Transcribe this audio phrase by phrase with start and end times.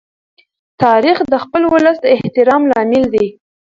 [0.83, 3.27] تاریخ د خپل ولس د احترام لامل دی.